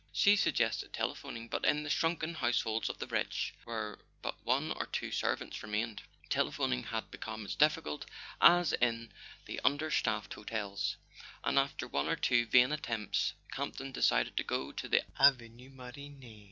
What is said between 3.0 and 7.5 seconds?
rich, where but one or two servants remained, telephoning had become